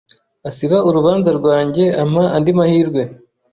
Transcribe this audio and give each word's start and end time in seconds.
asiba 0.49 0.77
urubanza 0.89 1.29
rwanjye 1.39 1.83
ampa 2.01 2.23
andi 2.35 2.51
mahirwe 2.57 3.01